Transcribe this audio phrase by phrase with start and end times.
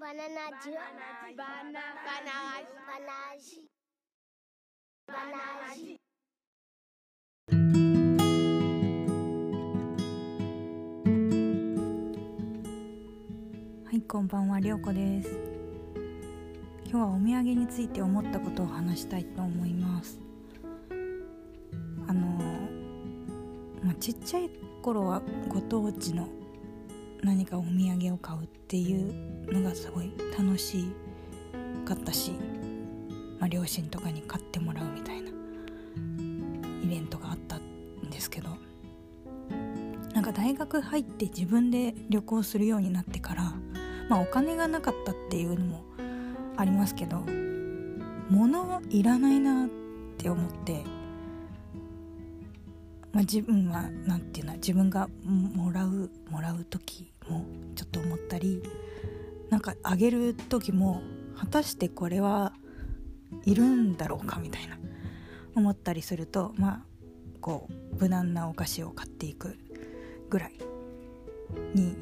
[0.00, 0.24] バナナ
[0.62, 0.80] ジュバ
[1.28, 2.16] ナバナバ
[3.04, 3.68] ナジ
[5.06, 6.00] バナジ
[13.84, 15.38] はいこんばんはりょうこです
[16.86, 20.18] 今日はお土産について思ったことを話したいと思います
[22.08, 22.20] あの
[23.82, 24.48] まあ、ちっちゃい
[24.80, 25.20] 頃は
[25.50, 26.39] ご当地の
[27.22, 30.86] 何かお土産を買うっていうのがすごい楽し
[31.84, 32.32] かったし、
[33.38, 38.48] まあ、両親とかに買ってもらうみたいなイベントがあったんですけど
[40.14, 43.52] なんか大学入って自分で旅行するようになってから
[44.08, 45.84] まあお金がなかったっていうのも
[46.56, 47.24] ありますけど
[48.28, 49.68] 物はいらないなっ
[50.16, 50.84] て思って
[53.12, 58.62] まあ、自分は何て言うの自分がもらうもらう時もちょっと思ったり
[59.48, 61.02] なんかあげる時も
[61.36, 62.52] 果たしてこれは
[63.44, 64.78] いるんだろうかみたいな
[65.54, 66.80] 思ったりするとまあ
[67.40, 69.58] こう無難なお菓子を買っていく
[70.28, 70.52] ぐらい
[71.74, 71.96] に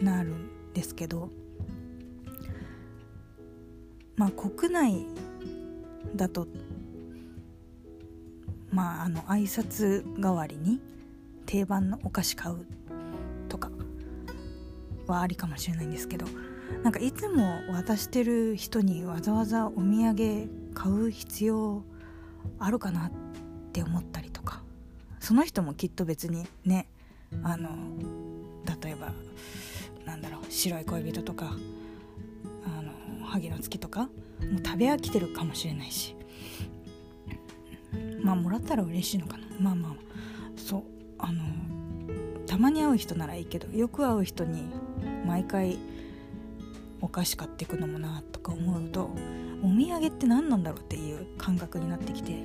[0.00, 1.30] なるんですけど
[4.16, 5.06] まあ国内
[6.14, 6.46] だと
[8.70, 10.80] まああの挨拶代わりに
[11.46, 12.66] 定番のお菓子買う
[13.48, 13.70] とか
[15.06, 16.26] はありかもしれないんですけど
[16.82, 21.82] なんかいつも渡してる人にわざわざお土産買う必要
[22.58, 23.10] あるかなっ
[23.72, 24.62] て思ったりとか
[25.20, 26.88] その人もきっと別にね
[27.42, 27.70] あの
[28.82, 29.12] 例えば
[30.04, 31.56] なんだろう白い恋人とか
[32.64, 34.08] あの萩の月とかも
[34.62, 36.16] う食べ飽きてるかもしれないし
[38.26, 39.44] まあもらったら嬉しいのかな。
[39.60, 39.92] まあまあ。
[40.56, 40.82] そう。
[41.18, 41.44] あの
[42.46, 44.64] たまに会う人ならいいけどよく会う人に
[45.26, 45.78] 毎回
[47.00, 49.10] お菓子買ってくのもなとか思うと
[49.62, 52.44] お土産って何なんだろうっていう感覚になってきて。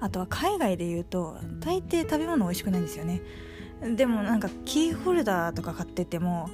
[0.00, 3.22] あとは海外で言うと大抵食べ物美味しくないんですよね。
[3.96, 6.50] でもなんかキーホルダーとか買ってても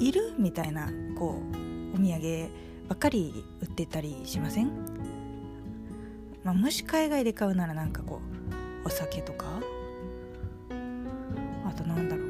[0.00, 2.48] いるみたいなこうお土産
[2.88, 4.99] ばっかり売ってたりしません？
[6.42, 8.20] まあ、もし海外で買うならなんかこ
[8.84, 9.60] うお酒とか？
[11.68, 12.26] あとなんだろう。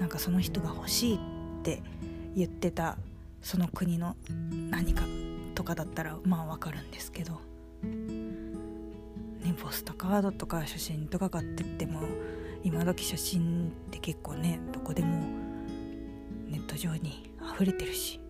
[0.00, 1.18] なんかその人が欲しいっ
[1.62, 1.82] て
[2.36, 2.96] 言ってた
[3.42, 4.16] その国の
[4.70, 5.02] 何か
[5.54, 7.40] とかだったらまあわかるんですけど、
[7.82, 12.00] ね、ポストカードとか写真とか買ってっても
[12.62, 15.08] 今時写真って結構ねどこでも
[16.48, 18.20] ネット上に溢れてるし。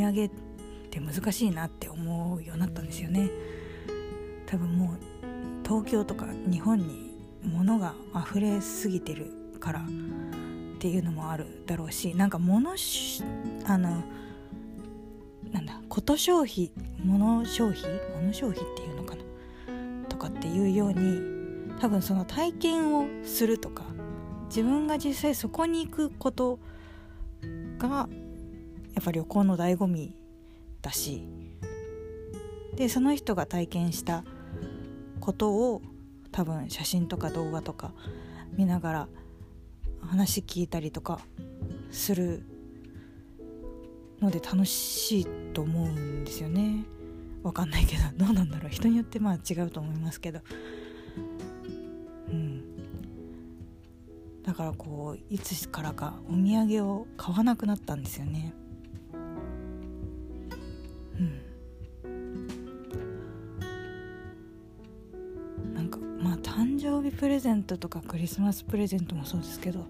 [0.00, 0.30] 土産っ
[0.90, 3.30] て難しいなって思うようになったんですよね。
[4.46, 4.98] 多分もう
[5.62, 9.30] 東京とか日本に物が溢れすぎてる
[9.60, 9.84] からっ
[10.78, 12.74] ていうのもあるだろうしなんか物
[13.64, 14.02] あの
[15.52, 16.72] なんだこと消費
[17.04, 17.82] 物消費
[18.20, 19.22] 物消費っていうのかな？
[20.08, 23.84] とかっていうように多分その体験をするとか
[24.46, 26.58] 自分が実際そこに行くこと
[27.78, 28.08] が
[28.94, 30.14] やっぱ旅行の醍醐味
[30.82, 31.22] だし
[32.76, 34.24] でその人が体験した
[35.20, 35.82] ことを
[36.32, 37.92] 多分写真とか動画とか
[38.56, 39.08] 見ながら
[40.00, 41.20] 話聞いたりとか
[41.90, 42.42] する
[44.20, 46.84] ので楽しいと思うんですよね。
[47.42, 48.70] わかんないけど どうなんだろう？
[48.70, 50.40] 人によってまあ違うと思いますけど。
[52.28, 52.62] うん。
[54.42, 58.54] だからこういつからかお土産を買わなくなったんですよね。
[66.50, 69.86] 誕生日プレゼントとかクリスマスプレゼントもそうですけど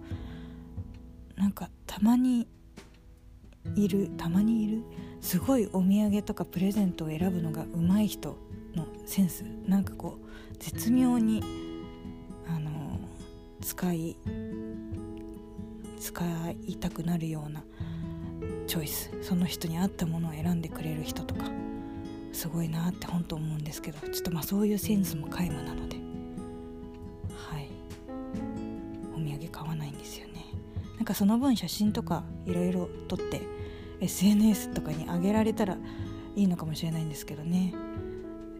[1.34, 2.47] なんかたまに
[3.76, 4.82] いるたまにいる
[5.22, 8.37] すごいお土産とかプレゼントを選ぶのが上手い人
[8.75, 9.43] のセンス。
[9.66, 11.43] なんかこう絶妙に
[12.47, 12.71] あの
[13.62, 14.16] 使い
[15.98, 16.24] 使
[16.66, 17.65] いたくなるような
[18.66, 19.10] チョイス。
[19.22, 21.47] その人に合ったものを選んでくれる人とか
[22.33, 26.09] すごいなって本当思うんですけどちょっとまあそういうセンスも皆無なので。
[31.01, 33.41] なんかその分写真とかいろいろ撮って
[34.03, 35.78] SNS とかに上げられたら
[36.37, 37.72] いいのかもしれないんですけどね。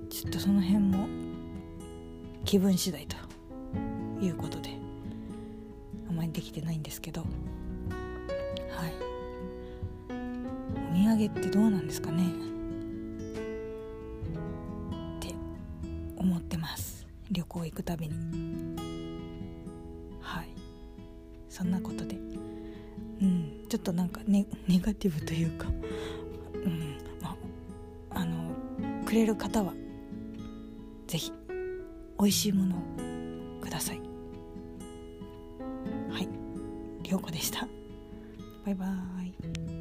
[0.09, 1.07] ちょっとその辺も
[2.47, 3.17] 気分次第と
[4.23, 4.71] いうことで
[6.09, 7.21] あまりできてないんですけど。
[7.21, 8.93] はい。
[10.09, 10.13] お
[10.95, 12.25] 土産ってどうなんですかね。
[15.17, 15.35] って
[16.17, 17.07] 思ってます。
[17.31, 18.80] 旅行行くたびに。
[21.61, 22.17] そんなことで。
[23.21, 23.67] うん。
[23.69, 25.69] ちょっとなんかネネガティブというか。
[26.55, 26.97] うん。
[27.21, 27.37] ま
[28.11, 28.51] ああの
[29.05, 29.75] くれる方は
[31.07, 31.33] 是非
[32.19, 32.81] 美味しいものを
[33.61, 34.01] ください。
[36.11, 36.29] はい。
[37.03, 37.69] 涼子でした。
[38.65, 39.80] バイバーイ。